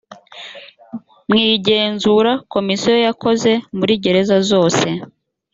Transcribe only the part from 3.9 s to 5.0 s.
gereza zose